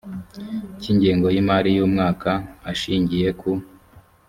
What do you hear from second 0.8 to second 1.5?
cy ingengo y